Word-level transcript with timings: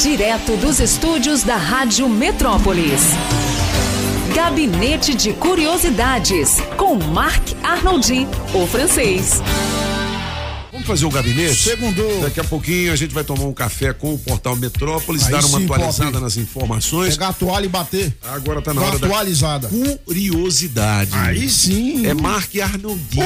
Direto 0.00 0.56
dos 0.56 0.78
estúdios 0.78 1.42
da 1.42 1.56
Rádio 1.56 2.08
Metrópolis. 2.08 3.00
Gabinete 4.32 5.12
de 5.12 5.32
Curiosidades, 5.32 6.58
com 6.76 6.94
Marc 6.94 7.52
Arnoldi, 7.64 8.24
o 8.54 8.64
francês. 8.68 9.42
Vamos 10.70 10.86
fazer 10.86 11.04
o 11.04 11.10
gabinete? 11.10 11.56
Segundou. 11.56 12.20
Daqui 12.20 12.38
a 12.38 12.44
pouquinho 12.44 12.92
a 12.92 12.96
gente 12.96 13.12
vai 13.12 13.24
tomar 13.24 13.42
um 13.46 13.52
café 13.52 13.92
com 13.92 14.14
o 14.14 14.18
portal 14.18 14.54
Metrópolis, 14.54 15.24
Aí 15.24 15.32
dar 15.32 15.44
uma 15.44 15.58
sim, 15.58 15.64
atualizada 15.64 16.12
Pop. 16.12 16.22
nas 16.22 16.36
informações. 16.36 17.14
Pegar 17.14 17.28
a 17.28 17.32
toalha 17.32 17.64
e 17.64 17.68
bater. 17.68 18.16
Agora 18.22 18.62
tá 18.62 18.72
na 18.72 18.80
hora 18.82 19.00
da 19.00 19.06
atualizada. 19.08 19.68
curiosidade. 20.04 21.10
Aí 21.12 21.50
sim. 21.50 22.06
É 22.06 22.14
Marc 22.14 22.54
Arnoldi, 22.60 23.18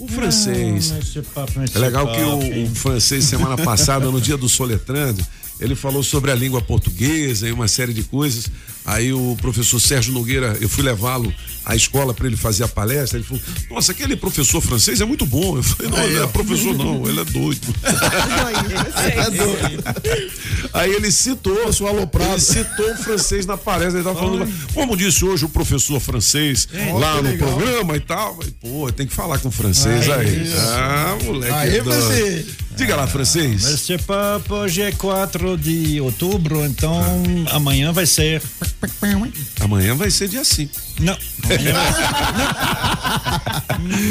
o 0.00 0.08
francês. 0.08 0.92
É 1.72 1.78
legal 1.78 2.10
que 2.10 2.20
o, 2.20 2.64
o 2.64 2.74
francês, 2.74 3.24
semana 3.24 3.56
passada, 3.56 4.10
no 4.10 4.20
dia 4.20 4.36
do 4.36 4.48
Soletrando, 4.48 5.24
ele 5.62 5.74
falou 5.74 6.02
sobre 6.02 6.30
a 6.30 6.34
língua 6.34 6.60
portuguesa 6.60 7.48
e 7.48 7.52
uma 7.52 7.68
série 7.68 7.92
de 7.94 8.02
coisas. 8.02 8.46
Aí 8.84 9.12
o 9.12 9.36
professor 9.40 9.78
Sérgio 9.78 10.12
Nogueira, 10.12 10.58
eu 10.60 10.68
fui 10.68 10.82
levá-lo 10.82 11.32
à 11.64 11.76
escola 11.76 12.12
para 12.12 12.26
ele 12.26 12.36
fazer 12.36 12.64
a 12.64 12.68
palestra. 12.68 13.16
Ele 13.18 13.24
falou: 13.24 13.40
Nossa, 13.70 13.92
aquele 13.92 14.16
professor 14.16 14.60
francês 14.60 15.00
é 15.00 15.04
muito 15.04 15.24
bom. 15.24 15.56
Eu 15.56 15.62
falei: 15.62 15.90
Não, 15.92 15.98
Aí, 15.98 16.06
ele 16.06 16.14
não 16.16 16.22
ó. 16.22 16.24
é 16.24 16.32
professor, 16.32 16.74
não, 16.76 17.08
ele 17.08 17.20
é 17.20 17.24
doido. 17.24 17.74
É 19.02 19.30
doido. 19.30 19.84
Aí 20.72 20.90
ele 20.92 21.10
citou, 21.12 21.56
aloprado. 21.88 22.32
ele 22.32 22.40
citou 22.40 22.90
o 22.92 22.96
francês 22.96 23.46
na 23.46 23.56
palestra, 23.56 23.98
ele 24.00 24.04
tava 24.04 24.18
falando, 24.18 24.52
como 24.74 24.96
disse 24.96 25.24
hoje 25.24 25.44
o 25.44 25.48
professor 25.48 26.00
francês 26.00 26.68
lá 26.98 27.16
que 27.16 27.22
no 27.22 27.30
legal. 27.30 27.48
programa 27.48 27.96
e 27.96 28.00
tal. 28.00 28.36
Falei, 28.36 28.54
Pô, 28.60 28.90
tem 28.92 29.06
que 29.06 29.14
falar 29.14 29.38
com 29.38 29.48
o 29.48 29.52
francês 29.52 30.08
aí. 30.10 30.52
Ah, 30.56 31.16
moleque. 31.22 31.52
Aí, 31.52 31.80
você. 31.80 32.46
Diga 32.76 32.96
lá, 32.96 33.06
francês. 33.06 33.62
Monsieur 33.70 34.02
Pape, 34.02 34.52
hoje 34.52 34.82
é 34.82 34.92
4 34.92 35.56
de 35.56 36.00
outubro, 36.00 36.64
então 36.64 37.00
amanhã 37.50 37.92
vai 37.92 38.06
ser. 38.06 38.42
Amanhã 39.60 39.94
vai 39.94 40.10
ser 40.10 40.28
dia 40.28 40.44
5. 40.44 40.72
Não. 41.00 41.16
Amanhã 41.44 41.72
vai... 41.74 41.92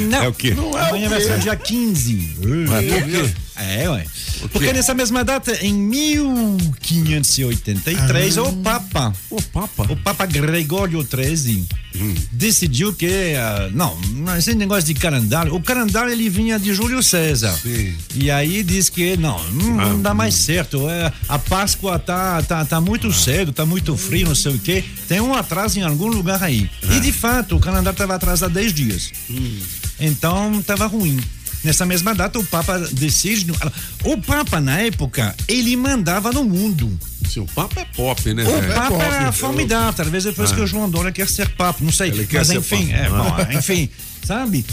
Não. 0.10 0.24
É 0.24 0.28
o 0.28 0.34
quê? 0.34 0.54
Não 0.54 0.78
é 0.78 0.88
Amanhã 0.90 1.08
o 1.08 1.10
vai 1.10 1.20
quê? 1.20 1.26
ser 1.28 1.40
dia 1.40 1.56
15. 1.56 2.36
Mas 2.70 2.86
por 2.86 3.04
quê? 3.04 3.34
É, 3.56 3.90
ué. 3.90 4.06
Porque 4.50 4.74
nessa 4.74 4.94
mesma 4.94 5.24
data, 5.24 5.54
em 5.66 5.74
1583, 5.74 8.38
o 8.38 8.54
Papa, 8.54 9.14
O 9.30 9.42
Papa. 9.42 9.84
o 9.92 9.96
Papa 9.98 10.26
Gregório 10.26 11.06
XIII, 11.06 11.66
decidiu 12.32 12.94
que. 12.94 13.34
ah, 13.38 13.70
não, 13.74 13.98
esse 14.38 14.54
negócio 14.56 14.84
de 14.86 14.94
calendário. 14.94 15.54
O 15.54 15.62
calendário 15.62 16.10
ele 16.12 16.30
vinha 16.30 16.58
de 16.60 16.74
Júlio 16.74 17.02
César. 17.04 17.54
Sim. 17.62 17.94
E 18.16 18.32
aí 18.32 18.64
diz 18.64 18.90
que 18.90 19.18
não, 19.18 19.42
não, 19.52 19.76
não 19.76 20.02
dá 20.02 20.14
mais 20.14 20.36
certo. 20.36 20.90
É, 20.90 21.12
a 21.28 21.38
Páscoa 21.40 21.98
tá, 22.00 22.42
tá, 22.44 22.64
tá 22.66 22.80
muito 22.82 23.12
cedo, 23.14 23.52
tá 23.52 23.66
muito 23.66 23.96
frio, 23.98 24.28
não 24.28 24.36
sei 24.36 24.54
o 24.56 24.60
quê. 24.60 24.84
Tem 25.08 25.20
um 25.22 25.34
atraso 25.34 25.80
em 25.80 25.84
algum 25.84 26.08
lugar 26.08 26.42
aí. 26.44 26.70
E 26.90 27.00
de 27.00 27.12
fato, 27.12 27.58
o 27.58 27.60
calendário 27.60 27.92
estava 27.92 28.16
atrasado 28.16 28.50
há 28.52 28.54
10 28.54 28.74
dias. 28.74 29.12
Então 30.00 30.60
estava 30.60 30.86
ruim. 30.88 31.20
Nessa 31.64 31.86
mesma 31.86 32.16
data, 32.16 32.40
o 32.40 32.44
Papa 32.44 32.78
decide. 32.92 33.52
O 34.04 34.18
Papa, 34.18 34.60
na 34.60 34.80
época, 34.80 35.36
ele 35.48 35.76
mandava 35.78 36.32
no 36.32 36.44
mundo. 36.44 36.98
Sim, 37.30 37.42
o 37.42 37.46
Papa 37.46 37.82
é 37.82 37.86
pop, 37.86 38.34
né? 38.34 38.44
O 38.44 38.48
velho? 38.62 38.74
Papa 38.74 38.90
pop, 38.90 39.02
era 39.04 39.32
formidável. 39.32 39.94
Talvez 39.94 40.26
é 40.26 40.30
isso 40.30 40.56
que 40.56 40.62
o 40.62 40.68
João 40.68 40.90
Dória 40.90 41.12
quer 41.12 41.28
ser 41.30 41.50
Papa. 41.50 41.80
Não 41.84 41.92
sei. 41.92 42.10
Ele 42.10 42.26
quer 42.26 42.40
Mas 42.40 42.48
ser 42.48 42.58
enfim, 42.58 42.88
Papa. 42.88 42.98
é, 42.98 43.10
bom, 43.10 43.58
enfim, 43.58 43.90
sabe? 44.26 44.66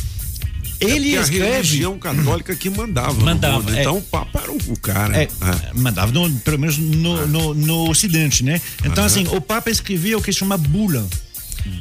Ele 0.81 1.11
Porque 1.11 1.17
a 1.19 1.23
escreve. 1.23 1.51
religião 1.57 1.99
católica 1.99 2.55
que 2.55 2.71
mandava. 2.71 3.13
Mandava, 3.15 3.77
é. 3.77 3.81
Então 3.81 3.97
o 3.99 4.03
Papa 4.03 4.41
era 4.45 4.53
o, 4.53 4.79
cara. 4.81 5.23
É, 5.23 5.29
Ah. 5.41 5.57
mandava 5.75 6.13
no- 6.13 6.31
pelo 6.41 6.59
menos 6.59 6.79
no, 6.79 7.27
no, 7.27 7.53
no 7.55 7.91
Ocidente, 7.91 8.45
né? 8.45 8.61
Então, 8.85 9.03
assim, 9.05 9.27
o 9.33 9.41
Papa 9.41 9.71
escrevia 9.71 10.17
o 10.17 10.23
que 10.23 10.33
chama 10.33 10.57
bula. 10.57 11.05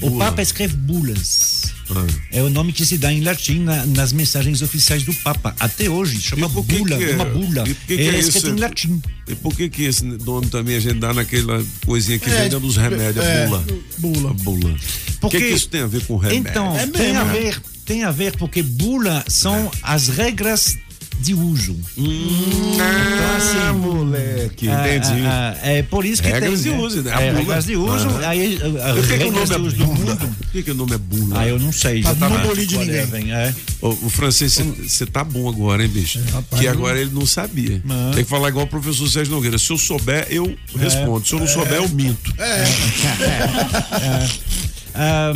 O 0.01 0.09
Bula. 0.09 0.25
Papa 0.25 0.41
escreve 0.41 0.75
bulas. 0.75 1.73
Ah. 1.89 2.05
É 2.31 2.43
o 2.43 2.49
nome 2.49 2.73
que 2.73 2.85
se 2.85 2.97
dá 2.97 3.13
em 3.13 3.21
latim 3.21 3.59
na- 3.59 3.85
nas 3.85 4.11
mensagens 4.11 4.61
oficiais 4.61 5.03
do 5.03 5.13
Papa. 5.13 5.55
Até 5.59 5.89
hoje, 5.89 6.19
chama 6.21 6.49
por 6.49 6.65
que 6.65 6.77
bula, 6.79 6.97
que 6.97 7.03
é- 7.05 7.15
uma 7.15 7.25
bula. 7.25 7.63
e 7.67 7.73
que 7.73 7.93
é 7.93 8.15
é 8.15 8.19
escrito 8.19 8.49
em 8.49 8.55
latim. 8.59 9.01
E 9.27 9.35
por 9.35 9.55
que 9.55 9.69
que 9.69 9.83
esse 9.83 10.03
nome 10.03 10.47
também 10.47 10.75
a 10.75 10.79
gente 10.79 10.99
dá 10.99 11.13
naquela 11.13 11.63
coisinha 11.85 12.19
que 12.19 12.29
É, 12.29 12.43
vende 12.43 12.59
dos 12.59 12.75
remédios, 12.75 13.23
é, 13.23 13.45
bula? 13.47 13.65
bula. 13.97 14.33
Bula. 14.33 14.75
O 15.21 15.29
que, 15.29 15.37
que 15.39 15.45
isso 15.49 15.69
tem 15.69 15.81
a 15.81 15.87
ver 15.87 16.03
com 16.05 16.17
remédio? 16.17 16.39
Então, 16.49 16.77
É 16.77 16.85
tem 16.87 17.15
a 17.15 17.23
ver, 17.23 17.61
tem 17.85 18.03
a 18.03 18.11
ver 18.11 18.35
porque 18.37 18.61
bula 18.61 19.23
são 19.27 19.71
as 19.81 20.09
regras 20.09 20.77
de 21.19 21.33
uso. 21.33 21.75
então, 21.97 23.35
assim, 23.35 23.77
moleque, 23.79 24.69
Ah, 24.69 24.95
entendi. 24.95 25.25
ah, 25.25 25.57
ah, 25.61 25.67
é 25.67 25.81
por 25.83 26.05
isso 26.05 26.21
que 26.21 26.29
Regras 26.29 26.61
tem, 26.61 26.71
de 26.71 26.77
né? 26.77 26.83
uso, 26.85 27.01
né? 27.01 27.13
A 27.13 27.21
É, 27.21 27.31
regras 27.31 27.65
de 27.65 27.75
uso. 27.75 28.07
Aham. 28.07 28.27
Aí, 28.27 28.59
ah, 28.81 28.93
Por 28.93 29.07
que, 29.07 29.17
que 29.17 29.23
o 29.23 29.31
regras 29.31 29.49
nome 29.49 29.49
de 29.49 29.53
é 29.53 29.57
uso 29.57 29.75
do 29.75 29.87
mundo. 29.87 30.17
Por 30.37 30.51
que, 30.51 30.63
que 30.63 30.71
o 30.71 30.75
nome 30.75 30.95
é 30.95 30.97
bula? 30.97 31.39
Ah, 31.39 31.47
eu 31.47 31.59
não 31.59 31.71
sei. 31.71 32.03
Tá 32.03 32.29
no 32.29 32.39
bolinho 32.39 32.67
de 32.67 32.75
qual 32.75 32.85
ninguém. 32.85 33.33
é. 33.33 33.53
Ô, 33.81 33.89
o 33.89 34.09
francês, 34.09 34.53
você 34.55 35.05
tá 35.05 35.23
bom 35.23 35.49
agora, 35.49 35.83
hein, 35.83 35.89
bicho? 35.89 36.19
rapaz, 36.31 36.61
que 36.61 36.67
agora 36.67 36.99
ele 36.99 37.11
não 37.13 37.25
sabia. 37.25 37.81
Não. 37.83 38.11
Tem 38.11 38.23
que 38.23 38.29
falar 38.29 38.49
igual 38.49 38.65
o 38.65 38.69
professor 38.69 39.07
Sérgio 39.09 39.33
Nogueira. 39.33 39.57
Se 39.57 39.69
eu 39.71 39.77
souber, 39.77 40.27
eu 40.29 40.55
respondo. 40.77 41.27
Se 41.27 41.33
eu 41.33 41.39
não 41.39 41.47
souber, 41.47 41.73
eu 41.75 41.89
minto. 41.89 42.33
Ah, 44.97 45.33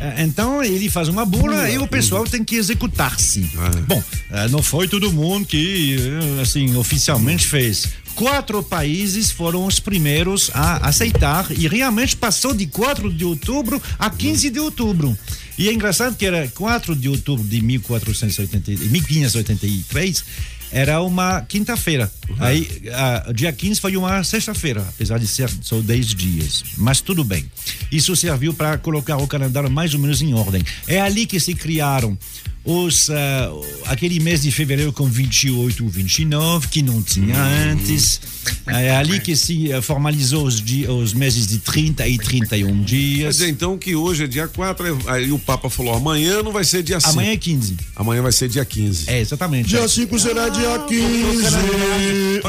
ah, 0.00 0.22
Então 0.22 0.62
ele 0.64 0.88
faz 0.88 1.08
uma 1.08 1.24
bula 1.24 1.68
e 1.70 1.78
o 1.78 1.86
pessoal 1.86 2.24
tem 2.24 2.42
que 2.42 2.56
executar-se. 2.56 3.50
Ah. 3.58 3.70
Bom, 3.86 4.02
ah, 4.30 4.48
não 4.48 4.62
foi 4.62 4.88
todo 4.88 5.12
mundo 5.12 5.46
que 5.46 5.96
eh, 5.98 6.40
assim 6.40 6.74
oficialmente 6.76 7.46
fez. 7.46 7.88
Quatro 8.14 8.62
países 8.64 9.30
foram 9.30 9.64
os 9.64 9.78
primeiros 9.78 10.50
a 10.52 10.88
aceitar 10.88 11.46
e 11.50 11.68
realmente 11.68 12.16
passou 12.16 12.52
de 12.52 12.66
4 12.66 13.12
de 13.12 13.24
outubro 13.24 13.80
a 13.96 14.10
15 14.10 14.50
de 14.50 14.58
outubro. 14.58 15.16
E 15.56 15.68
é 15.68 15.72
engraçado 15.72 16.16
que 16.16 16.26
era 16.26 16.48
4 16.48 16.96
de 16.96 17.08
outubro 17.08 17.44
de 17.44 17.60
1480, 17.60 18.70
1583 18.86 20.24
era 20.70 21.00
uma 21.02 21.40
quinta-feira. 21.42 22.10
Aí, 22.38 22.68
ah, 22.92 23.32
dia 23.34 23.52
15 23.52 23.80
foi 23.80 23.96
uma 23.96 24.22
sexta-feira, 24.22 24.84
apesar 24.88 25.18
de 25.18 25.26
ser 25.26 25.50
só 25.62 25.80
10 25.80 26.06
dias. 26.14 26.64
Mas 26.76 27.00
tudo 27.00 27.24
bem. 27.24 27.50
Isso 27.90 28.14
serviu 28.14 28.52
para 28.52 28.78
colocar 28.78 29.16
o 29.16 29.26
calendário 29.26 29.70
mais 29.70 29.94
ou 29.94 30.00
menos 30.00 30.20
em 30.20 30.34
ordem. 30.34 30.62
É 30.86 31.00
ali 31.00 31.26
que 31.26 31.40
se 31.40 31.54
criaram 31.54 32.16
os, 32.70 33.08
ah, 33.08 33.50
aquele 33.86 34.20
mês 34.20 34.42
de 34.42 34.50
fevereiro 34.52 34.92
com 34.92 35.06
28, 35.08 35.88
29, 35.88 36.68
que 36.68 36.82
não 36.82 37.00
tinha 37.02 37.34
antes. 37.72 38.20
É 38.66 38.94
ali 38.96 39.20
que 39.20 39.34
se 39.36 39.72
eh, 39.72 39.80
formalizou 39.82 40.46
os, 40.46 40.60
di- 40.62 40.86
os 40.86 41.12
meses 41.14 41.46
de 41.46 41.58
30 41.58 42.06
e 42.08 42.16
31 42.18 42.66
Quer 42.78 42.84
dias. 42.84 43.36
dizer, 43.36 43.48
então, 43.50 43.76
que 43.78 43.94
hoje 43.94 44.24
é 44.24 44.26
dia 44.26 44.46
4, 44.48 44.98
aí 45.06 45.30
o 45.32 45.38
Papa 45.38 45.68
falou: 45.70 45.94
amanhã 45.94 46.42
não 46.42 46.52
vai 46.52 46.64
ser 46.64 46.82
dia 46.82 46.98
5. 47.00 47.12
Amanhã 47.12 47.32
é 47.32 47.36
15. 47.36 47.76
Amanhã 47.96 48.22
vai 48.22 48.32
ser 48.32 48.48
dia 48.48 48.64
15. 48.64 49.04
É, 49.10 49.20
exatamente. 49.20 49.68
Dia 49.68 49.86
5 49.88 50.18
será 50.18 50.48
dia 50.50 50.78
15. 50.88 52.40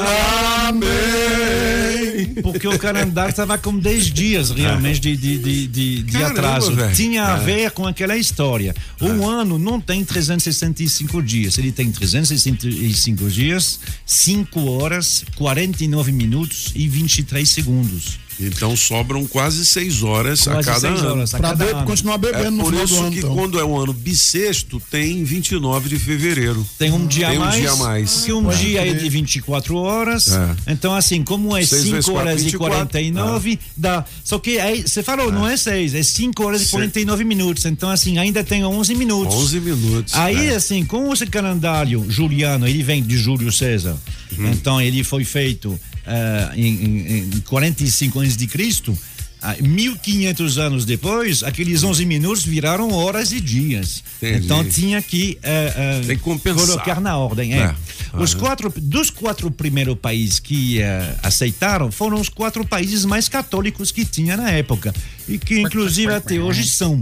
Amém. 0.67 2.33
Porque 2.41 2.67
o 2.67 2.77
calendário 2.79 3.31
estava 3.31 3.57
com 3.57 3.77
10 3.77 4.05
dias 4.11 4.51
realmente 4.51 4.99
de, 4.99 5.15
de, 5.17 5.37
de, 5.37 5.67
de, 5.67 6.03
de 6.03 6.11
Caramba, 6.11 6.29
atraso. 6.39 6.75
velho. 6.75 6.95
Tinha 6.95 7.33
a 7.35 7.37
É. 7.37 7.43
ver 7.43 7.71
com 7.71 7.85
aquela 7.85 8.15
história. 8.17 8.73
Um 9.01 9.27
ano 9.27 9.57
não 9.59 9.79
tem 9.81 10.03
365 10.09 11.21
dias. 11.21 11.57
Ele 11.57 11.71
tem 11.71 11.91
365 11.91 13.29
dias, 13.29 13.79
5 14.05 14.59
horas, 14.65 15.23
49 15.35 16.11
minutos 16.11 16.71
e 16.75 16.87
23 16.87 17.47
segundos. 17.47 18.19
Então 18.39 18.75
sobram 18.75 19.25
quase 19.27 19.65
6 19.65 20.01
horas 20.03 20.41
Quase 20.41 20.59
a 20.59 20.63
cada 20.73 20.79
6 20.79 20.99
ano. 21.01 21.09
horas 21.11 21.33
a 21.35 21.37
Pra 21.39 21.49
cada 21.49 21.65
be- 21.65 21.71
ano. 21.71 21.85
continuar 21.85 22.15
É 22.15 22.17
bebendo 22.17 22.51
no 22.51 22.63
por 22.63 22.71
final 22.71 22.85
do 22.87 22.91
isso 22.93 23.01
ano, 23.01 23.11
que 23.11 23.17
então. 23.19 23.35
quando 23.35 23.59
é 23.59 23.65
um 23.65 23.77
ano 23.77 23.91
bissexto, 23.93 24.81
tem 24.89 25.23
29 25.23 25.89
de 25.89 25.99
fevereiro. 25.99 26.65
Tem 26.77 26.91
um 26.91 27.05
dia 27.05 27.27
Tem 27.29 27.37
um 27.37 27.41
a 27.43 27.45
mais. 27.47 27.59
dia 27.61 27.71
a 27.71 27.75
mais. 27.75 28.21
Que 28.25 28.33
um 28.33 28.47
dia 28.49 28.87
é 28.87 28.93
de 28.93 29.09
24 29.09 29.75
horas. 29.75 30.29
É. 30.31 30.55
Então, 30.71 30.93
assim, 30.95 31.23
como 31.23 31.55
é 31.55 31.65
Seis 31.65 31.81
5 31.83 31.91
vezes 31.95 32.05
quatro, 32.05 32.21
horas 32.29 32.41
24, 32.43 32.75
e 32.75 32.79
49, 32.79 33.59
dá. 33.75 34.05
Só 34.23 34.39
que 34.39 34.57
aí, 34.59 34.83
você 34.83 35.03
falou, 35.03 35.31
não 35.31 35.47
é 35.47 35.57
6, 35.57 35.93
é 35.93 36.03
5 36.03 36.43
horas 36.45 36.61
e 36.61 36.65
Sim. 36.65 36.71
49 36.71 37.23
minutos. 37.25 37.65
Então, 37.65 37.89
assim, 37.89 38.17
ainda 38.17 38.43
tem 38.43 38.63
11 38.63 38.95
minutos. 38.95 39.35
11 39.35 39.59
minutos. 39.59 40.13
Aí, 40.15 40.47
É. 40.47 40.55
assim, 40.55 40.85
com 40.85 41.11
esse 41.11 41.25
calendário 41.27 42.05
juliano, 42.09 42.67
ele 42.67 42.83
vem 42.83 43.03
de 43.03 43.17
Júlio 43.17 43.51
César. 43.51 43.97
Uhum. 44.37 44.51
Então, 44.51 44.79
ele 44.79 45.03
foi 45.03 45.23
feito 45.25 45.77
ah, 46.05 46.51
em, 46.55 46.65
em, 46.65 47.17
em 47.35 47.39
45 47.41 48.19
antes 48.19 48.37
de 48.37 48.47
Cristo. 48.47 48.97
Ah, 49.41 49.55
1500 49.61 50.57
anos 50.57 50.83
depois, 50.83 51.43
aqueles 51.43 51.81
11 51.81 52.05
minutos 52.05 52.43
viraram 52.43 52.91
horas 52.91 53.31
e 53.31 53.39
dias. 53.39 54.03
Entendi. 54.17 54.43
Então 54.45 54.65
tinha 54.65 55.01
que, 55.01 55.39
eh, 55.41 56.01
Tem 56.05 56.17
que 56.17 56.23
compensar. 56.23 56.65
colocar 56.67 56.99
na 56.99 57.15
ordem. 57.17 57.53
É. 57.53 57.57
É. 57.61 57.75
Os 58.17 58.33
quatro, 58.33 58.69
dos 58.75 59.09
quatro 59.09 59.49
primeiros 59.49 59.97
países 59.97 60.39
que 60.39 60.81
eh, 60.81 61.15
aceitaram 61.23 61.89
foram 61.89 62.19
os 62.19 62.27
quatro 62.27 62.65
países 62.67 63.05
mais 63.05 63.29
católicos 63.29 63.93
que 63.93 64.03
tinha 64.03 64.35
na 64.35 64.51
época 64.51 64.93
e 65.25 65.37
que 65.37 65.61
inclusive 65.61 66.13
até 66.13 66.37
hoje 66.37 66.67
são. 66.67 67.01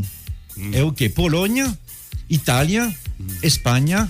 É 0.73 0.83
o 0.83 0.91
que? 0.91 1.09
Polônia, 1.09 1.75
Itália, 2.29 2.93
Espanha 3.41 4.07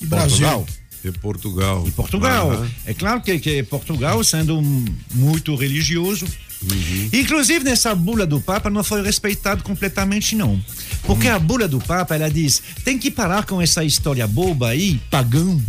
E 0.00 0.06
Brasil. 0.06 0.48
Portugal. 0.48 0.66
E 1.04 1.10
Portugal. 1.12 1.84
E 1.86 1.90
Portugal. 1.90 2.52
Aham. 2.52 2.70
É 2.86 2.94
claro 2.94 3.20
que, 3.20 3.38
que 3.38 3.62
Portugal, 3.62 4.22
sendo 4.24 4.58
um- 4.58 4.84
muito 5.14 5.54
religioso, 5.54 6.26
Uhum. 6.60 7.08
inclusive 7.12 7.64
nessa 7.64 7.94
bula 7.94 8.26
do 8.26 8.40
Papa 8.40 8.68
não 8.68 8.82
foi 8.82 9.00
respeitado 9.02 9.62
completamente 9.62 10.34
não. 10.34 10.60
Porque 11.04 11.28
a 11.28 11.38
bula 11.38 11.68
do 11.68 11.78
Papa, 11.78 12.16
ela 12.16 12.28
diz, 12.28 12.60
tem 12.84 12.98
que 12.98 13.10
parar 13.12 13.46
com 13.46 13.62
essa 13.62 13.84
história 13.84 14.26
boba 14.26 14.70
aí, 14.70 15.00
pagão, 15.08 15.62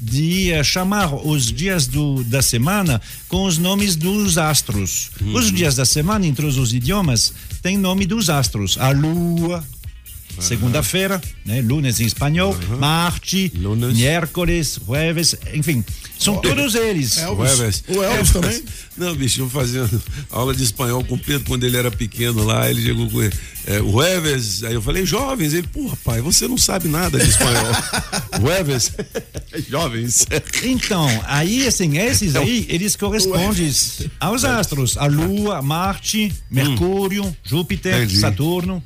de 0.00 0.52
eh, 0.52 0.62
chamar 0.62 1.12
os 1.26 1.50
dias 1.50 1.88
do, 1.88 2.22
da 2.22 2.40
semana 2.40 3.02
com 3.26 3.44
os 3.46 3.58
nomes 3.58 3.96
dos 3.96 4.38
astros. 4.38 5.10
Uhum. 5.20 5.34
Os 5.34 5.50
dias 5.50 5.74
da 5.74 5.84
semana, 5.84 6.24
entre 6.24 6.46
os 6.46 6.72
idiomas, 6.72 7.32
tem 7.60 7.76
nome 7.76 8.06
dos 8.06 8.30
astros. 8.30 8.78
A 8.78 8.90
lua, 8.90 9.64
segunda-feira, 10.40 11.20
né? 11.44 11.60
Lunes 11.60 12.00
em 12.00 12.06
espanhol, 12.06 12.56
Marte, 12.78 13.52
Lunes. 13.56 13.96
miércoles, 13.96 14.78
jueves, 14.84 15.34
enfim, 15.54 15.84
são 16.18 16.36
todos 16.38 16.74
eles. 16.74 17.16
Elvis. 17.18 17.84
O 17.88 18.02
Elvis 18.02 18.32
também? 18.32 18.62
Não, 18.98 19.14
bicho, 19.14 19.42
eu 19.42 19.48
fazendo 19.48 20.02
aula 20.28 20.52
de 20.52 20.64
espanhol 20.64 21.04
com 21.04 21.14
o 21.14 21.18
Pedro 21.18 21.46
quando 21.46 21.62
ele 21.62 21.76
era 21.76 21.90
pequeno 21.90 22.42
lá, 22.42 22.68
ele 22.68 22.82
chegou 22.82 23.08
com 23.08 23.22
é, 23.22 23.80
o 23.80 24.02
Elvis, 24.02 24.64
aí 24.64 24.74
eu 24.74 24.82
falei, 24.82 25.06
jovens, 25.06 25.54
ele, 25.54 25.68
porra, 25.68 25.96
pai, 26.04 26.20
você 26.20 26.48
não 26.48 26.58
sabe 26.58 26.88
nada 26.88 27.18
de 27.18 27.28
espanhol. 27.28 27.72
o 28.42 28.50
Elvis, 28.50 28.92
jovens. 29.70 30.26
Então, 30.64 31.06
aí, 31.26 31.66
assim, 31.66 31.96
esses 31.98 32.34
aí, 32.34 32.66
eles 32.68 32.96
correspondem 32.96 33.70
aos 34.18 34.44
astros. 34.44 34.96
A 34.96 35.06
Lua, 35.06 35.62
Marte, 35.62 36.32
Mercúrio, 36.50 37.36
Júpiter, 37.44 38.02
Entendi. 38.02 38.18
Saturno. 38.18 38.82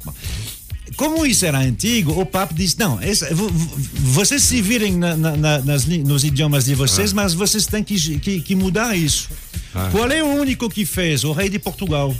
Como 0.96 1.24
isso 1.26 1.44
era 1.46 1.58
antigo, 1.58 2.12
o 2.20 2.26
Papa 2.26 2.52
disse: 2.54 2.78
não, 2.78 3.02
esse- 3.02 3.32
vo- 3.34 3.48
vo- 3.48 3.76
vocês 4.12 4.42
se 4.42 4.60
virem 4.62 4.96
na- 4.96 5.16
na- 5.16 5.36
na- 5.36 5.58
nas 5.60 5.84
nos 5.86 6.24
idiomas 6.24 6.64
de 6.66 6.74
vocês, 6.74 7.12
mas 7.12 7.34
vocês 7.34 7.66
têm 7.66 7.82
que, 7.82 8.18
que- 8.18 8.40
que 8.40 8.54
mudar 8.54 8.96
isso. 8.96 9.28
Qual 9.90 10.10
é 10.10 10.22
o 10.22 10.26
único 10.26 10.68
que 10.68 10.84
fez? 10.84 11.24
O 11.24 11.32
rei 11.32 11.48
de 11.48 11.58
Portugal. 11.58 12.14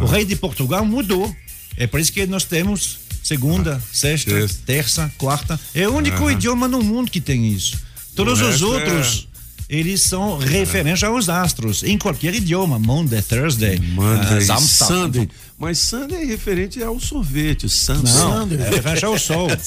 O 0.00 0.04
rei 0.06 0.24
de 0.24 0.36
Portugal 0.36 0.84
mudou. 0.84 1.34
É 1.76 1.86
por 1.86 1.98
isso 2.00 2.12
que 2.12 2.26
nós 2.26 2.44
temos 2.44 2.98
segunda, 3.22 3.80
sexta, 3.92 4.30
Sexta. 4.30 4.58
terça, 4.66 5.12
quarta. 5.18 5.58
É 5.74 5.88
o 5.88 5.94
único 5.94 6.30
idioma 6.30 6.66
no 6.68 6.82
mundo 6.82 7.10
que 7.10 7.20
tem 7.20 7.48
isso. 7.52 7.76
Todos 8.14 8.40
O 8.40 8.44
os 8.44 8.50
resto 8.50 8.66
outros, 8.68 9.27
eles 9.68 10.02
são 10.02 10.38
referentes 10.38 11.02
aos 11.04 11.28
astros, 11.28 11.82
em 11.82 11.98
qualquer 11.98 12.34
idioma. 12.34 12.78
Monday, 12.78 13.20
Thursday, 13.22 13.78
Monday, 13.78 14.38
ah, 14.38 14.40
Samstag. 14.40 14.88
Sunday. 14.92 15.28
Mas 15.58 15.78
Sunday 15.78 16.22
é 16.22 16.24
referente 16.24 16.82
ao 16.82 16.98
sorvete, 17.00 17.68
Sunday. 17.68 18.12
Não, 18.14 18.42
é 18.64 18.70
referente 18.70 19.04
ao 19.04 19.18
sol. 19.18 19.48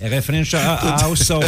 É 0.00 0.08
referente 0.08 0.56
a- 0.56 1.04
ao 1.04 1.14
sol. 1.14 1.42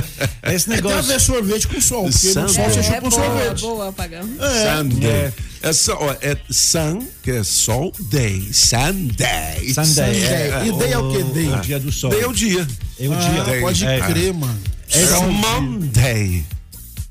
Esse 0.44 0.66
Tem 0.66 0.74
a 0.74 0.76
negócio. 0.76 1.02
ver 1.04 1.20
sorvete 1.20 1.66
com 1.66 1.80
sol, 1.80 2.08
porque 2.10 2.28
no 2.28 2.48
Sunday. 2.48 2.54
sol 2.54 2.64
você 2.70 2.78
É, 2.78 2.82
chupa 2.82 3.06
um 3.06 3.10
boa, 3.10 3.22
sorvete. 3.24 3.60
boa, 3.62 3.92
pagão. 3.92 4.22
Sunday. 4.22 5.10
É. 5.10 5.32
É, 5.62 5.72
só, 5.72 5.98
ó, 6.00 6.12
é 6.20 6.36
sun, 6.50 7.04
que 7.22 7.30
é 7.32 7.42
sol, 7.42 7.92
day. 7.98 8.48
Sunday. 8.52 9.72
Sunday. 9.74 10.22
É, 10.24 10.66
e 10.66 10.72
day 10.78 10.92
é 10.92 10.98
o 10.98 11.10
quê? 11.12 11.22
Day? 11.32 11.48
O 11.52 11.60
dia 11.60 11.80
do 11.80 11.90
sol. 11.90 12.10
Day 12.10 12.20
é 12.22 12.28
o 12.28 12.32
dia. 12.32 12.66
É 13.00 13.08
o 13.08 13.12
Ah, 13.12 13.16
dia. 13.44 13.60
pode 13.60 13.86
É. 13.86 14.00
crer, 14.00 14.34
mano. 14.34 14.60
É 14.92 15.00
É 15.02 15.16
o- 15.18 15.32
Monday. 15.32 16.44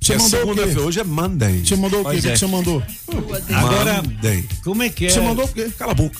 Você 0.03 0.13
é 0.13 0.17
mandou 0.17 0.27
o 0.27 0.41
segunda-feira, 0.41 0.79
quê? 0.79 0.85
hoje 0.85 0.99
é 0.99 1.03
Monday. 1.05 1.65
Você 1.65 1.75
mandou 1.77 2.01
o 2.01 2.03
quê? 2.03 2.17
O 2.17 2.21
que 2.21 2.27
é. 2.27 2.31
que 2.33 2.37
você 2.37 2.47
mandou? 2.47 2.83
Agora, 3.55 4.03
Monday. 4.03 4.45
como 4.61 4.83
é 4.83 4.89
que 4.89 5.05
é? 5.05 5.09
Você 5.09 5.21
mandou 5.21 5.45
o 5.45 5.47
quê? 5.47 5.71
Cala 5.77 5.91
a 5.93 5.95
boca. 5.95 6.19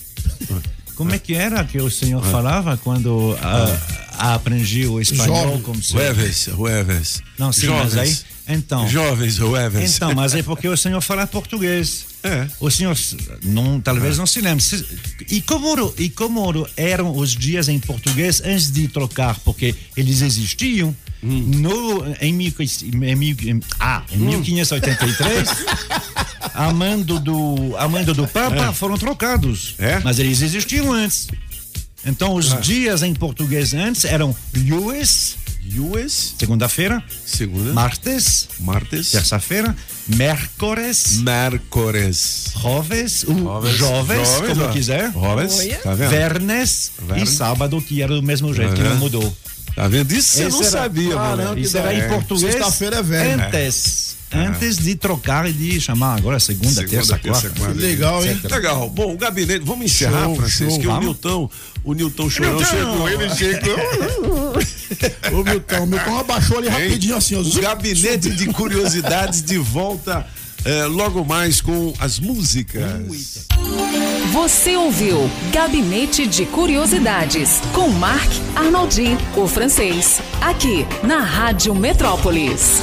Como 0.96 1.14
é 1.14 1.20
que 1.20 1.36
era 1.36 1.64
que 1.66 1.82
o 1.82 1.90
senhor 1.92 2.24
falava 2.24 2.78
quando 2.78 3.38
ah, 3.42 3.66
ah, 3.68 4.03
aprendi 4.18 4.86
o 4.86 5.00
espanhol 5.00 5.44
Jovem. 5.44 5.62
como 5.62 5.82
se... 5.82 5.92
Jueves, 5.92 6.50
jueves. 6.56 7.22
Não, 7.38 7.52
sim, 7.52 7.68
mas 7.68 7.98
aí... 7.98 8.08
Jovens. 8.08 8.26
Então, 8.46 8.90
Jovens, 8.90 9.36
jueves. 9.36 9.96
então, 9.96 10.14
mas 10.14 10.36
é 10.36 10.44
porque 10.44 10.68
o 10.68 10.76
senhor 10.76 11.00
fala 11.00 11.26
português. 11.26 12.06
É. 12.24 12.48
O 12.60 12.70
senhor 12.70 12.98
não, 13.44 13.80
talvez 13.80 14.18
não 14.18 14.26
se 14.26 14.42
lembre. 14.42 14.64
E 15.30 15.42
como, 15.42 15.94
e 15.98 16.10
como 16.10 16.68
eram 16.76 17.16
os 17.16 17.32
dias 17.32 17.70
em 17.70 17.80
português 17.80 18.42
antes 18.44 18.70
de 18.70 18.88
trocar? 18.90 19.40
Porque 19.40 19.74
eles 19.96 20.22
existiam 20.22 20.94
Hum. 21.24 21.52
no, 21.56 22.16
em, 22.20 22.34
mil, 22.34 22.54
em, 22.60 23.16
mil, 23.16 23.38
ah, 23.80 24.04
em 24.12 24.18
1583. 24.18 25.48
A 26.54 26.72
mando 26.72 27.20
do, 27.20 27.76
a 27.78 27.88
mando 27.88 28.14
do 28.14 28.28
Papa 28.28 28.72
foram 28.74 28.96
trocados. 28.98 29.76
É? 29.80 30.00
Mas 30.04 30.20
eles 30.20 30.42
existiam 30.42 30.92
antes. 30.92 31.28
Então, 32.06 32.34
os 32.36 32.60
dias 32.62 33.02
em 33.04 33.14
português 33.14 33.74
antes 33.74 34.04
eram 34.06 34.36
Jueves, 35.66 36.36
segunda-feira, 36.38 37.02
segunda. 37.26 37.72
martes, 37.74 38.50
Martes. 38.60 39.12
terça-feira, 39.12 39.74
miércoles, 40.08 41.18
Mércores. 41.20 42.52
Joves, 42.62 43.24
o 43.24 43.34
Jovens, 43.34 43.78
Joves, 43.78 44.30
como 44.50 44.64
ó. 44.66 44.68
quiser. 44.72 45.12
Jovens, 45.14 45.60
Olha. 45.60 45.78
tá 45.78 45.94
vendo? 45.96 46.10
Vernes 46.10 46.92
Verne. 47.08 47.24
e 47.24 47.28
sábado, 47.28 47.82
que 47.82 48.02
era 48.02 48.14
do 48.14 48.22
mesmo 48.24 48.54
jeito, 48.54 48.72
Tá 48.72 48.76
que 48.76 48.84
não 48.84 48.98
mudou. 48.98 49.38
Tá 49.76 49.88
vendo? 49.88 50.12
Isso 50.12 50.34
você 50.38 50.50
não 50.50 50.62
era- 50.62 50.70
sabia, 50.70 51.16
mano. 51.16 51.58
Isso 51.60 51.78
era 51.78 51.94
em 51.94 52.02
é. 52.02 52.08
português. 52.08 52.54
Sexta-feira 52.54 52.98
é 52.98 53.04
velho. 53.04 53.44
Antes. 53.46 54.13
Antes 54.36 54.78
de 54.78 54.96
trocar 54.96 55.48
e 55.48 55.54
de 55.54 55.80
chamar 55.80 56.18
agora 56.18 56.40
segunda, 56.40 56.70
Segunda, 56.70 56.90
terça, 56.90 57.18
terça, 57.20 57.42
quarta. 57.50 57.60
quarta. 57.60 57.80
Legal, 57.80 58.26
hein? 58.26 58.40
Legal. 58.50 58.90
Bom, 58.90 59.14
o 59.14 59.18
gabinete. 59.18 59.64
Vamos 59.64 59.86
encerrar, 59.86 60.26
Show, 60.26 60.36
Francisco. 60.36 60.72
show. 60.72 60.80
que 60.82 60.88
o. 60.88 61.00
Nilton, 61.00 61.50
o 61.84 61.94
Nilton 61.94 62.30
Chorão 62.30 62.56
Nilton! 62.56 62.66
chegou. 62.66 63.10
Ele 63.10 63.30
chegou. 63.36 63.76
Ô, 65.40 65.44
Milton, 65.44 65.84
o 65.84 65.88
Milton 65.88 66.18
abaixou 66.20 66.58
ali 66.58 66.70
rapidinho 66.70 67.16
assim, 67.16 67.36
ó. 67.36 67.42
O 67.42 67.62
gabinete 67.62 68.30
de 68.32 68.48
curiosidades 68.48 69.42
de 69.42 69.58
volta 69.58 70.26
eh, 70.66 70.86
logo 70.86 71.24
mais 71.26 71.62
com 71.62 71.94
as 72.00 72.20
músicas. 72.20 72.84
Você 74.32 74.76
ouviu 74.76 75.30
Gabinete 75.52 76.26
de 76.26 76.46
Curiosidades 76.48 77.62
com 77.72 77.88
Marc 77.90 78.32
Arnoldi, 78.56 79.16
o 79.36 79.48
francês, 79.48 80.20
aqui 80.42 80.88
na 81.04 81.20
Rádio 81.20 81.76
Metrópolis. 81.76 82.82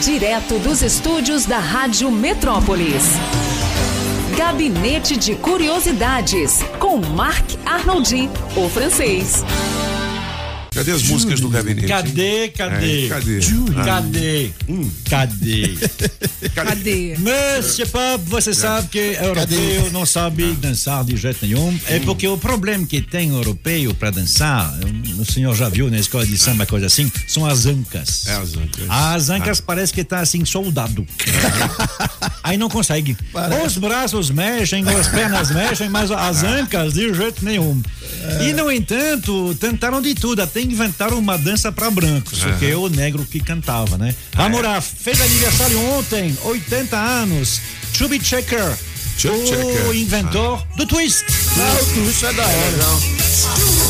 Direto 0.00 0.58
dos 0.58 0.80
estúdios 0.80 1.44
da 1.44 1.58
Rádio 1.58 2.10
Metrópolis. 2.10 3.04
Gabinete 4.34 5.14
de 5.14 5.34
Curiosidades 5.34 6.62
com 6.78 6.96
Marc 6.96 7.58
Arnoldi, 7.66 8.30
o 8.56 8.66
francês. 8.70 9.44
Cadê 10.70 10.92
as 10.92 11.02
músicas 11.02 11.40
do 11.40 11.48
gabinete? 11.48 11.88
Cadê, 11.88 12.48
cadê? 12.48 13.06
É, 13.06 13.08
cadê? 13.08 13.40
Cadê? 13.84 14.52
Cadê? 15.08 15.76
Cadê? 16.54 17.16
Monsieur 17.18 17.88
Pop, 17.88 18.24
você 18.26 18.54
sabe 18.54 18.88
que 18.88 18.98
europeu 18.98 19.90
não 19.92 20.06
sabe 20.06 20.52
dançar 20.54 21.04
de 21.04 21.16
jeito 21.16 21.44
nenhum. 21.44 21.76
É 21.86 21.98
porque 22.00 22.28
o 22.28 22.38
problema 22.38 22.86
que 22.86 23.00
tem 23.00 23.30
europeu 23.30 23.94
para 23.94 24.10
dançar, 24.10 24.72
o 25.18 25.24
senhor 25.24 25.54
já 25.56 25.68
viu 25.68 25.90
na 25.90 25.98
escola 25.98 26.24
de 26.24 26.38
samba, 26.38 26.64
coisa 26.66 26.86
assim, 26.86 27.10
são 27.26 27.44
as 27.44 27.66
ancas. 27.66 28.26
É, 28.26 28.34
as 28.34 28.54
ancas. 28.54 28.84
As 28.88 29.30
ancas 29.30 29.60
parece 29.60 29.92
que 29.92 30.04
tá 30.04 30.20
assim, 30.20 30.44
soldado. 30.44 31.04
Aí 32.42 32.56
não 32.56 32.68
consegue. 32.68 33.16
Os 33.66 33.76
braços 33.76 34.30
mexem, 34.30 34.82
as 34.88 35.08
pernas 35.08 35.50
mexem, 35.54 35.88
mas 35.88 36.10
as 36.10 36.42
ancas 36.42 36.94
de 36.94 37.12
jeito 37.12 37.44
nenhum. 37.44 37.80
E, 38.40 38.52
no 38.52 38.70
entanto, 38.70 39.54
tentaram 39.60 40.00
de 40.00 40.14
tudo, 40.14 40.40
até 40.42 40.60
inventaram 40.60 41.18
uma 41.18 41.36
dança 41.38 41.70
para 41.72 41.90
brancos, 41.90 42.40
porque 42.40 42.66
é 42.66 42.76
o 42.76 42.88
negro 42.88 43.24
que 43.24 43.40
cantava, 43.40 43.96
né? 43.98 44.14
Lá, 44.62 44.80
fez 44.80 45.20
aniversário 45.20 45.78
ontem, 45.92 46.36
80 46.44 46.96
anos. 46.96 47.60
Chubby 47.92 48.18
Checker, 48.22 48.62
o 48.64 49.16
Checker. 49.18 49.94
inventor 49.96 50.64
do 50.76 50.86
twist. 50.86 51.24
Ah, 51.58 51.82
o 51.82 51.86
twist 51.94 52.24
é 52.24 52.32
da 52.32 52.42
hora. 52.46 53.80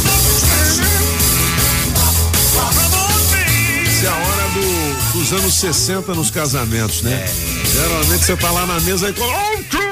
Essa 3.86 4.06
é 4.06 4.08
a 4.08 4.14
hora 4.14 4.48
do- 4.54 5.18
dos 5.18 5.32
anos 5.32 5.54
60 5.54 6.14
nos 6.14 6.30
casamentos, 6.30 7.02
né? 7.02 7.26
Geralmente 7.72 8.24
você 8.24 8.36
tá 8.36 8.50
lá 8.50 8.66
na 8.66 8.80
mesa 8.80 9.08
e 9.08 9.12
coloca. 9.12 9.90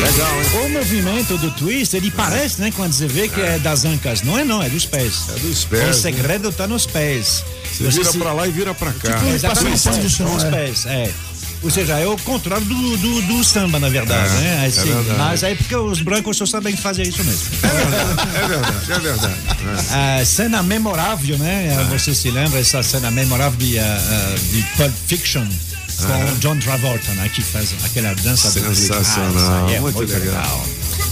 Legal, 0.00 0.42
hein? 0.42 0.64
O 0.64 0.68
movimento 0.70 1.36
do 1.36 1.50
twist, 1.50 1.94
ele 1.94 2.10
parece, 2.10 2.60
né, 2.60 2.72
quando 2.74 2.92
você 2.92 3.06
vê 3.06 3.28
que 3.28 3.40
é 3.40 3.58
das 3.58 3.84
ancas. 3.84 4.22
Não 4.22 4.38
é 4.38 4.44
não, 4.44 4.62
é 4.62 4.68
dos 4.68 4.86
pés. 4.86 5.26
É 5.36 5.38
dos 5.40 5.64
pés, 5.64 5.96
O 5.96 6.00
segredo 6.00 6.50
tá 6.50 6.66
nos 6.66 6.86
pés. 6.86 7.44
Você 7.70 7.88
vira 7.90 8.12
pra 8.14 8.32
lá 8.32 8.48
e 8.48 8.50
vira 8.50 8.74
pra 8.74 8.92
cá. 8.92 9.14
Tipo, 9.18 9.26
Exatamente, 9.30 9.72
Passando 9.72 9.92
pano 9.94 10.08
de 10.08 10.14
chão, 10.14 10.26
com 10.26 10.36
os 10.36 10.44
é. 10.44 10.50
pés, 10.50 10.86
é. 10.86 11.10
Ou 11.62 11.70
seja, 11.70 11.98
é 11.98 12.06
o 12.06 12.16
contrário 12.18 12.64
do, 12.64 12.96
do, 12.96 13.22
do 13.22 13.44
samba, 13.44 13.78
na 13.78 13.88
verdade, 13.90 14.34
É, 14.36 14.40
né? 14.40 14.60
é 14.64 14.66
Assim, 14.68 14.92
verdade. 14.94 15.18
mas 15.18 15.44
aí 15.44 15.54
porque 15.54 15.76
os 15.76 16.00
brancos 16.00 16.36
só 16.38 16.46
sabem 16.46 16.74
fazer 16.74 17.06
isso 17.06 17.22
mesmo. 17.22 17.48
É 17.62 18.48
verdade, 18.48 18.92
é 18.92 18.98
verdade. 18.98 19.34
A 20.20 20.24
cena 20.24 20.62
memorável, 20.62 21.36
né? 21.38 21.86
Você 21.90 22.14
se 22.14 22.30
lembra 22.30 22.58
essa 22.60 22.82
cena 22.82 23.10
memorável 23.10 23.58
de, 23.58 23.78
ah, 23.78 23.84
ah, 24.00 24.34
de 24.52 24.62
Pulp 24.76 24.92
Fiction 25.06 25.46
com 26.00 26.34
John 26.38 26.56
Travolta, 26.58 27.12
né? 27.12 27.28
Que 27.28 27.42
faz 27.42 27.74
aquela 27.84 28.14
dança 28.14 28.58
do 28.58 28.74
Sensacional, 28.74 29.32
Ah, 29.34 29.36
isso 29.36 29.50
aí 29.68 29.74
é 29.74 29.80
muito 29.80 29.96
muito 29.96 30.12
legal. 30.14 30.28
legal. 30.42 30.66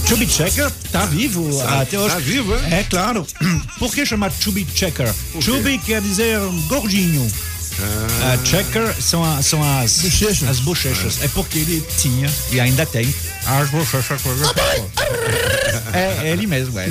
Chubby 0.07 0.27
Checker 0.27 0.71
tá 0.91 1.05
vivo 1.05 1.55
Tá- 1.59 1.81
até 1.81 1.99
hoje. 1.99 2.15
tá 2.15 2.19
vivo, 2.19 2.55
é? 2.55 2.79
É 2.79 2.83
claro. 2.89 3.25
Por 3.77 3.93
que 3.93 4.03
chamar 4.03 4.31
Chubby 4.31 4.65
Checker? 4.73 5.13
Chubby 5.39 5.77
quer 5.77 6.01
dizer 6.01 6.39
gordinho. 6.67 7.27
Ah, 8.23 8.37
checker 8.43 8.93
são, 9.01 9.23
a- 9.23 9.41
são 9.41 9.61
as 9.63 9.99
Bochechas. 10.01 10.49
As 10.49 10.59
bochechas. 10.59 11.23
É 11.23 11.27
porque 11.29 11.59
ele 11.59 11.83
tinha 11.97 12.29
e 12.51 12.59
ainda 12.59 12.85
tem 12.85 13.13
as 13.45 13.69
bochechas. 13.69 14.21
é, 15.93 16.27
é 16.27 16.31
ele 16.31 16.45
mesmo, 16.47 16.77
é. 16.79 16.89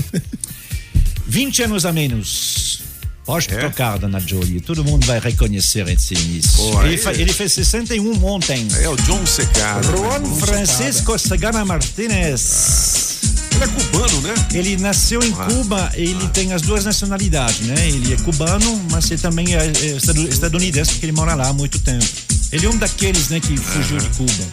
20 1.26 1.62
anos 1.64 1.84
a 1.86 1.92
menos. 1.92 2.80
Pode 3.24 3.52
É? 3.52 3.58
tocar, 3.58 3.98
dona 3.98 4.18
Jolie. 4.20 4.58
Todo 4.58 4.82
mundo 4.82 5.06
vai 5.06 5.20
reconhecer 5.20 5.86
esse 5.88 6.14
início. 6.14 6.52
Pô, 6.56 6.82
ele, 6.82 6.96
fa- 6.96 7.12
ele 7.12 7.30
fez 7.30 7.52
61 7.52 8.24
ontem. 8.24 8.66
É 8.80 8.88
o 8.88 8.96
John 8.96 9.26
Secada. 9.26 9.82
Juan 9.86 10.24
Francisco 10.36 11.18
Sagana 11.18 11.62
Martinez. 11.62 13.07
Ele 13.58 13.64
é 13.64 13.68
cubano, 13.68 14.20
né? 14.20 14.34
Ele 14.54 14.76
nasceu 14.76 15.20
em 15.20 15.32
Cuba, 15.32 15.90
ele 15.94 16.28
tem 16.28 16.52
as 16.52 16.62
duas 16.62 16.84
nacionalidades, 16.84 17.60
né? 17.66 17.88
Ele 17.88 18.14
é 18.14 18.16
cubano, 18.18 18.80
mas 18.88 19.10
ele 19.10 19.20
também 19.20 19.56
é 19.56 19.66
é 19.66 19.96
estadu- 19.96 20.28
estadunidense, 20.28 20.92
porque 20.92 21.06
ele 21.06 21.12
mora 21.12 21.34
lá 21.34 21.48
há 21.48 21.52
muito 21.52 21.76
tempo. 21.80 22.04
Ele 22.52 22.66
é 22.66 22.70
um 22.70 22.76
daqueles, 22.76 23.30
né, 23.30 23.40
que 23.40 23.56
fugiu 23.56 23.98
de 23.98 24.08
Cuba. 24.10 24.44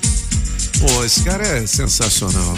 Pô, 0.79 1.05
esse 1.05 1.21
cara 1.21 1.45
é 1.45 1.67
sensacional. 1.67 2.57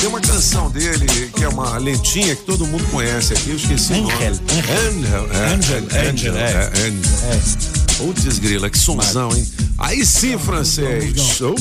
Tem 0.00 0.08
uma 0.08 0.20
canção 0.22 0.70
dele 0.70 1.06
que 1.36 1.44
é 1.44 1.48
uma 1.48 1.76
lentinha 1.76 2.34
que 2.34 2.42
todo 2.44 2.66
mundo 2.66 2.82
conhece 2.90 3.34
aqui, 3.34 3.50
eu 3.50 3.56
esqueci 3.56 3.92
o 3.92 3.96
nome. 3.98 4.12
Angel, 4.14 4.40
Angel, 4.88 5.28
é, 5.32 5.54
Angel, 5.54 5.86
é, 5.90 6.08
Angel, 6.08 6.36
é. 6.36 6.50
é, 6.50 6.66
Angel. 6.86 7.52
Putz, 7.98 8.38
grila, 8.38 8.70
que 8.70 8.78
sonzão, 8.78 9.36
hein? 9.36 9.46
Aí 9.78 10.04
sim, 10.06 10.38
francês. 10.38 11.40
Oh. 11.42 11.54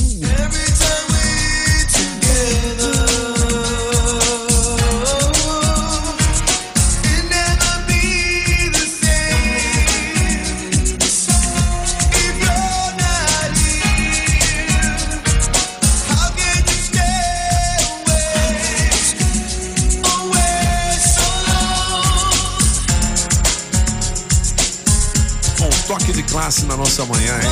Classe 26.42 26.66
na 26.66 26.76
nossa 26.76 27.06
manhã, 27.06 27.36
hein? 27.40 27.50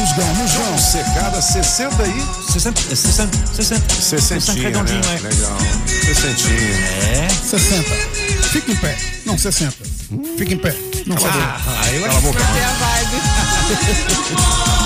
Musgão, 0.00 0.34
musgão. 0.34 0.78
Secada 0.78 1.42
60 1.42 2.02
aí. 2.02 2.26
60, 2.50 2.80
60, 2.96 3.54
60, 3.54 3.94
60 4.00 4.52
redondinho, 4.62 5.00
né? 5.00 5.14
é. 5.14 5.28
Legal. 5.28 5.58
60 6.06 6.48
É. 7.04 7.28
60. 7.28 7.90
Fica 8.48 8.72
em 8.72 8.76
pé. 8.76 8.96
Não, 9.26 9.36
60. 9.36 9.74
Fica 10.38 10.54
em 10.54 10.58
pé. 10.58 10.74
Não, 11.06 11.16
Cala 11.16 11.28
a 11.28 11.32
sabe. 11.32 11.44
boca. 11.44 11.80
Ah, 11.82 11.92
eu 11.92 12.02
Cala 12.02 12.16
a 12.16 12.20
boca. 12.22 12.38
A 12.40 12.52
vibe. 12.80 13.16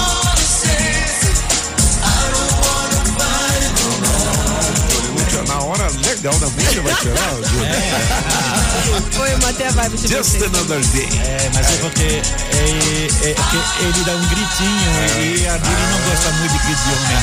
Na 5.87 5.93
hora 5.93 6.09
legal 6.09 6.35
da 6.41 6.47
música 6.49 6.83
vai 6.83 6.95
tirar. 6.97 7.31
Júlio? 7.37 9.03
Foi 9.13 9.31
manter 9.37 9.67
a 9.67 9.71
vibe 9.71 9.97
de 9.99 10.09
Just 10.09 10.31
vocês. 10.31 10.43
another 10.43 10.81
day. 10.87 11.09
É, 11.25 11.51
mas 11.55 11.71
é 11.71 11.77
porque, 11.77 12.03
é, 12.03 13.31
é 13.31 13.35
porque 13.35 13.57
ele 13.85 14.05
dá 14.05 14.13
um 14.17 14.27
gritinho 14.27 14.91
e 15.21 15.47
a 15.47 15.59
Julie 15.59 15.87
não 15.91 16.01
gosta 16.11 16.31
muito 16.33 16.53
de 16.53 16.59
grito 16.59 16.83
de 16.83 16.91
homem, 16.93 17.17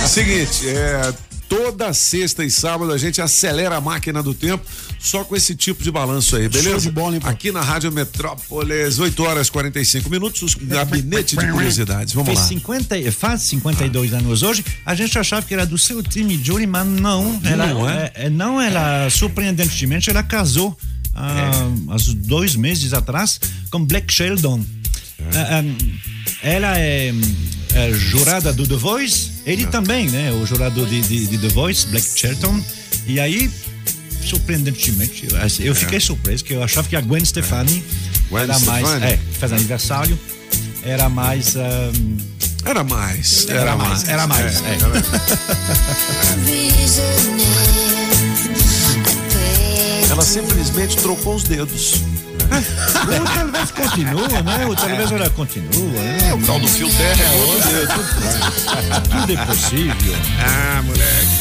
não. 0.00 0.08
Seguinte, 0.08 0.68
é, 0.70 1.12
toda 1.48 1.92
sexta 1.92 2.44
e 2.44 2.50
sábado 2.50 2.92
a 2.92 2.98
gente 2.98 3.20
acelera 3.22 3.76
a 3.76 3.80
máquina 3.80 4.22
do 4.22 4.34
tempo 4.34 4.64
só 4.98 5.24
com 5.24 5.34
esse 5.34 5.54
tipo 5.54 5.82
de 5.82 5.90
balanço 5.90 6.36
aí, 6.36 6.48
beleza? 6.48 6.70
Show 6.70 6.80
de 6.80 6.90
bola, 6.90 7.14
hein? 7.16 7.22
Aqui 7.24 7.50
na 7.52 7.60
Rádio 7.60 7.90
Metrópolis, 7.92 8.98
8 8.98 9.22
horas 9.22 9.46
e 9.46 9.50
45 9.52 10.10
minutos, 10.10 10.54
o 10.54 10.66
gabinete 10.66 11.36
de 11.36 11.50
curiosidades. 11.50 12.12
Vamos 12.12 12.28
Fez 12.28 12.40
lá. 12.40 12.46
50, 12.46 13.12
faz 13.12 13.42
52 13.42 14.12
anos 14.12 14.42
hoje. 14.42 14.64
A 14.84 14.94
gente 14.94 15.18
achava 15.18 15.44
que 15.46 15.54
era 15.54 15.64
do 15.64 15.78
seu 15.78 16.02
time, 16.02 16.38
Julie, 16.42 16.66
mas 16.66 16.86
não. 16.86 17.40
Ela, 17.44 17.66
Não 17.68 17.88
é? 17.88 18.12
é, 18.14 18.28
não, 18.30 18.60
ela, 18.60 19.08
surpreendentemente, 19.10 20.10
ela 20.10 20.22
casou 20.22 20.76
há, 21.14 21.50
há 21.90 21.96
dois 22.16 22.56
meses 22.56 22.92
atrás 22.92 23.40
com 23.70 23.84
Black 23.84 24.12
Sheldon. 24.12 24.64
Ah, 25.34 25.60
ah, 25.60 25.64
ela 26.42 26.78
é, 26.78 27.12
é 27.78 27.92
jurada 27.92 28.52
do 28.52 28.66
The 28.66 28.74
Voice, 28.74 29.30
ele 29.46 29.64
também, 29.66 30.08
né? 30.08 30.32
O 30.32 30.44
jurador 30.44 30.86
de, 30.86 31.00
de, 31.00 31.26
de 31.28 31.38
The 31.38 31.48
Voice, 31.48 31.86
Black 31.86 32.06
Sheldon. 32.18 32.60
E 33.06 33.20
aí, 33.20 33.48
surpreendentemente, 34.24 35.28
eu, 35.30 35.38
eu 35.66 35.74
fiquei 35.74 36.00
surpreso, 36.00 36.44
que 36.44 36.54
eu 36.54 36.62
achava 36.62 36.88
que 36.88 36.96
a 36.96 37.00
Gwen 37.00 37.24
Stefani 37.24 37.84
Gwen 38.28 38.42
era 38.42 38.58
mais. 38.60 38.86
Stefani? 38.86 39.06
É, 39.06 39.16
que 39.16 39.38
faz 39.38 39.52
aniversário, 39.52 40.18
era 40.82 41.08
mais. 41.08 41.56
ah, 41.56 41.92
Era 42.64 42.82
mais. 42.82 43.46
era 43.48 43.76
mais, 43.76 44.08
era 44.08 44.26
mais. 44.26 44.62
É, 44.62 44.70
é. 44.70 44.78
Ela 50.10 50.22
simplesmente 50.22 50.96
trocou 50.96 51.36
os 51.36 51.44
dedos. 51.44 52.02
Ou 52.50 53.24
talvez 53.34 53.70
continua, 53.70 54.42
né? 54.42 54.66
Ou 54.66 54.76
talvez 54.76 55.12
ela 55.12 55.30
continua. 55.30 56.02
Né? 56.02 56.34
O 56.34 56.46
tal 56.46 56.58
do 56.60 56.68
fio 56.68 56.88
terra 56.90 57.24
é 57.24 57.30
outro 57.36 57.70
dedo. 57.70 57.92
Tudo 59.10 59.32
é 59.32 59.46
possível. 59.46 60.16
Ah, 60.40 60.82
moleque. 60.82 61.38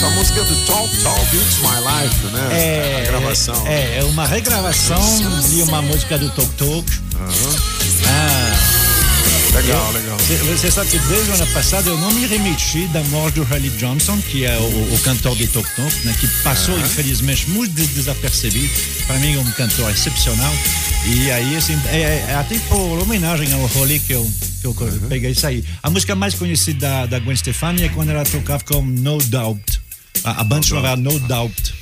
Essa 0.00 0.08
música 0.10 0.40
é 0.40 0.44
do 0.44 0.66
Talk 0.66 0.96
Talk 1.02 1.36
It's 1.36 1.58
My 1.58 1.76
Life, 1.76 2.26
né? 2.32 2.48
É, 2.52 3.04
a 3.06 3.10
gravação. 3.10 3.66
É, 3.66 3.98
é 3.98 4.04
uma 4.04 4.26
regravação 4.26 5.02
de 5.48 5.62
uma 5.62 5.82
música 5.82 6.16
do 6.16 6.30
Tok 6.30 6.48
Tok. 6.56 6.90
Ah, 7.16 7.79
Legal, 9.54 9.92
legal. 9.92 10.16
Você 10.56 10.70
sabe 10.70 10.90
que 10.90 10.98
desde 11.00 11.30
o 11.30 11.34
ano 11.34 11.46
passado 11.48 11.88
eu 11.90 11.98
não 11.98 12.10
me 12.12 12.26
remeti 12.26 12.86
da 12.88 13.02
morte 13.04 13.34
do 13.34 13.42
Harley 13.42 13.70
Johnson, 13.70 14.18
que 14.30 14.44
é 14.44 14.56
o, 14.58 14.94
o 14.94 14.98
cantor 15.02 15.36
de 15.36 15.46
Tok 15.48 15.68
Tok, 15.74 15.94
né, 16.06 16.14
que 16.18 16.26
passou 16.42 16.78
infelizmente 16.78 17.50
muito 17.50 17.72
des- 17.74 17.88
desapercebido. 17.88 18.70
Para 19.06 19.18
mim 19.18 19.34
é 19.36 19.38
um 19.40 19.50
cantor 19.52 19.90
excepcional. 19.90 20.52
E 21.14 21.30
aí, 21.30 21.56
assim, 21.56 21.78
é, 21.88 22.24
é 22.28 22.34
até 22.36 22.58
por 22.68 22.98
homenagem 23.02 23.52
ao 23.52 23.66
rolê 23.66 23.98
que 23.98 24.12
eu, 24.12 24.30
que 24.60 24.66
eu 24.66 24.74
peguei 25.08 25.30
isso 25.32 25.46
aí. 25.46 25.64
A 25.82 25.90
música 25.90 26.14
mais 26.14 26.34
conhecida 26.34 26.78
da, 26.86 27.06
da 27.06 27.18
Gwen 27.18 27.36
Stefani 27.36 27.82
é 27.84 27.88
quando 27.88 28.10
ela 28.10 28.24
tocava 28.24 28.62
com 28.64 28.80
No 28.82 29.18
Doubt. 29.18 29.80
A, 30.22 30.40
a 30.42 30.44
banda 30.44 30.66
chamava 30.66 30.96
No 30.96 31.18
Doubt. 31.20 31.74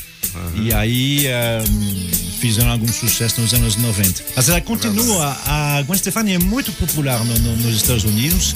E 0.54 0.72
aí 0.72 1.26
ehm, 1.26 2.08
fizeram 2.40 2.70
algum 2.70 2.87
sucesso 2.88 3.40
nos 3.40 3.52
anos 3.54 3.76
90. 3.76 4.22
Mas 4.37 4.48
ela 4.48 4.60
continua, 4.60 5.37
a 5.46 5.82
Gwen 5.82 5.98
Stefani 5.98 6.32
é 6.34 6.38
muito 6.38 6.70
popular 6.72 7.25
no- 7.25 7.38
no- 7.38 7.56
nos 7.56 7.76
Estados 7.76 8.04
Unidos, 8.04 8.54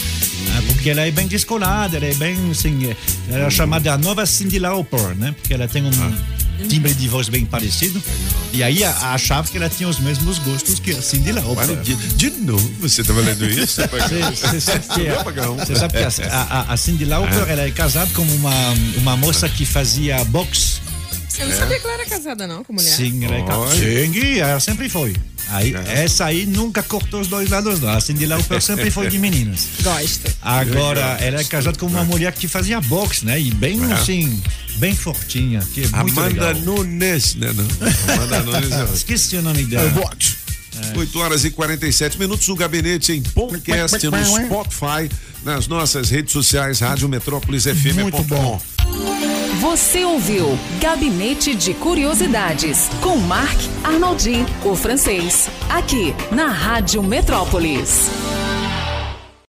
ah, 0.56 0.62
porque 0.68 0.90
ela 0.90 1.02
é 1.02 1.10
bem 1.10 1.26
descolada, 1.26 1.96
ela 1.96 2.06
é 2.06 2.14
bem, 2.14 2.36
assim, 2.50 2.90
eh, 2.90 2.96
ela 3.28 3.46
é 3.46 3.50
chamada 3.50 3.92
a 3.92 3.98
nova 3.98 4.24
Cindy 4.26 4.58
Lauper, 4.58 5.14
né? 5.16 5.32
Porque 5.40 5.52
ela 5.54 5.66
tem 5.66 5.84
um 5.84 5.90
timbre 6.68 6.94
de 6.94 7.08
voz 7.08 7.28
bem 7.28 7.44
parecido. 7.44 8.00
E 8.52 8.62
aí 8.62 8.84
achava 8.84 9.48
que 9.48 9.56
ela 9.56 9.68
tinha 9.68 9.88
os 9.88 9.98
mesmos 9.98 10.38
gostos 10.38 10.78
que 10.78 10.92
a 10.92 11.02
Cindy 11.02 11.32
Lauper. 11.32 11.66
De, 11.82 11.94
de 11.96 12.30
novo, 12.42 12.70
você 12.80 13.00
estava 13.00 13.20
lendo 13.20 13.44
isso? 13.48 13.80
Você 14.46 14.60
você 15.56 15.74
sabe 15.74 15.94
que 15.94 15.98
a, 16.30 16.42
a- 16.42 16.72
a 16.72 16.76
Cindy 16.76 17.04
Lauper 17.04 17.48
ela 17.48 17.62
é 17.62 17.70
casada 17.72 18.10
com 18.14 18.22
uma, 18.22 18.52
uma 18.98 19.16
moça 19.16 19.48
que 19.48 19.64
fazia 19.66 20.22
boxe 20.26 20.81
Eu 21.38 21.46
não 21.46 21.56
sabia 21.56 21.78
que 21.80 21.86
ela 21.86 21.94
era 21.94 22.06
casada, 22.06 22.46
não, 22.46 22.62
com 22.62 22.72
mulher. 22.72 22.88
Sim, 22.88 23.24
ela 23.24 23.36
é 23.36 23.42
casada. 23.42 23.74
Sim, 23.76 24.38
ela 24.38 24.60
sempre 24.60 24.88
foi. 24.88 25.14
Aí, 25.48 25.74
essa 25.86 26.26
aí 26.26 26.46
nunca 26.46 26.82
cortou 26.82 27.20
os 27.20 27.28
dois 27.28 27.50
lados, 27.50 27.80
não. 27.80 27.88
A 27.90 28.00
Cindy 28.00 28.26
Lauper 28.26 28.60
sempre 28.60 28.90
foi 28.90 29.08
de 29.08 29.18
meninas. 29.18 29.66
Gosto. 29.82 30.30
Agora, 30.40 31.16
ela 31.20 31.40
é 31.40 31.44
casada 31.44 31.76
com 31.78 31.86
uma 31.86 32.04
mulher 32.04 32.32
que 32.32 32.46
fazia 32.48 32.80
boxe, 32.80 33.24
né? 33.24 33.40
E 33.40 33.50
bem 33.50 33.80
assim, 33.92 34.40
bem 34.76 34.94
fortinha. 34.94 35.60
Que 35.74 35.82
é 35.84 35.88
muito 35.88 36.18
Amanda 36.20 36.48
legal. 36.52 36.54
Nunes, 36.62 37.34
né? 37.34 37.52
Não. 37.52 38.14
Amanda 38.14 38.40
Nunes 38.44 38.72
é. 38.72 38.84
Esqueci 38.94 39.36
o 39.36 39.42
nome 39.42 39.62
É 39.62 39.66
dela. 39.66 39.90
bote. 39.90 40.38
8 40.96 41.18
horas 41.18 41.44
e 41.44 41.50
47 41.50 42.18
minutos, 42.18 42.48
o 42.48 42.54
gabinete 42.56 43.12
em 43.12 43.22
podcast 43.22 44.04
no 44.08 44.24
Spotify, 44.24 45.10
nas 45.44 45.66
nossas 45.68 46.08
redes 46.10 46.32
sociais, 46.32 46.80
Rádio 46.80 47.08
Metrópolis 47.08 47.64
FM. 47.64 47.96
Muito 48.02 48.22
bom. 48.24 48.60
Você 49.60 50.02
ouviu 50.04 50.58
Gabinete 50.80 51.54
de 51.54 51.74
Curiosidades 51.74 52.88
com 53.02 53.16
Marc 53.18 53.60
Arnoldi, 53.84 54.46
o 54.64 54.74
francês, 54.74 55.48
aqui 55.68 56.14
na 56.30 56.48
Rádio 56.48 57.02
Metrópolis. 57.02 58.31